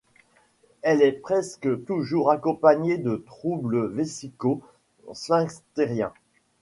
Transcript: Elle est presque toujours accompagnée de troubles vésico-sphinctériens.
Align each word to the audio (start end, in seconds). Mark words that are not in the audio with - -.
Elle 0.81 1.03
est 1.03 1.11
presque 1.11 1.85
toujours 1.85 2.31
accompagnée 2.31 2.97
de 2.97 3.17
troubles 3.17 3.85
vésico-sphinctériens. 3.93 6.11